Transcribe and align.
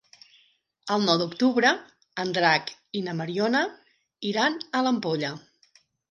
El 0.93 1.03
nou 1.07 1.17
d'octubre 1.21 1.73
en 2.23 2.31
Drac 2.37 2.71
i 2.99 3.03
na 3.07 3.15
Mariona 3.19 3.61
iran 4.31 4.57
a 4.79 4.83
l'Ampolla. 4.87 5.31